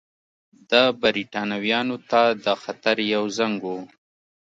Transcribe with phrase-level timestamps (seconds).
[0.71, 3.79] دا برېټانویانو ته د خطر یو زنګ وو.